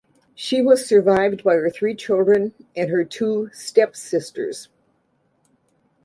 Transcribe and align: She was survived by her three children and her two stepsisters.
She 0.33 0.63
was 0.63 0.83
survived 0.87 1.43
by 1.43 1.53
her 1.57 1.69
three 1.69 1.93
children 1.93 2.55
and 2.75 2.89
her 2.89 3.05
two 3.05 3.51
stepsisters. 3.53 4.67